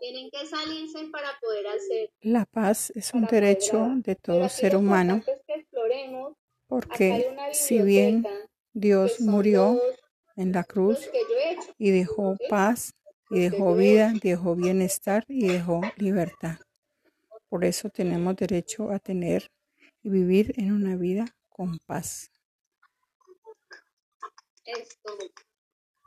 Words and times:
Tienen 0.00 0.30
que 0.30 0.46
salirse 0.46 1.06
para 1.12 1.28
poder 1.40 1.66
hacer. 1.68 2.10
La 2.22 2.46
paz 2.46 2.92
es 2.94 3.12
un 3.14 3.26
derecho 3.26 3.90
de 3.96 4.16
todo 4.16 4.48
ser 4.48 4.76
humano 4.76 5.22
porque 6.70 7.36
si 7.52 7.82
bien 7.82 8.24
Dios 8.72 9.20
murió 9.20 9.80
en 10.36 10.52
la 10.52 10.62
cruz 10.62 11.10
y 11.76 11.90
dejó 11.90 12.36
paz 12.48 12.94
y 13.28 13.40
dejó 13.40 13.74
vida, 13.74 14.12
dejó 14.22 14.54
bienestar 14.54 15.24
y 15.26 15.48
dejó 15.48 15.80
libertad. 15.96 16.58
Por 17.48 17.64
eso 17.64 17.90
tenemos 17.90 18.36
derecho 18.36 18.92
a 18.92 19.00
tener 19.00 19.50
y 20.04 20.10
vivir 20.10 20.54
en 20.56 20.72
una 20.72 20.96
vida 20.96 21.26
con 21.48 21.78
paz. 21.80 22.30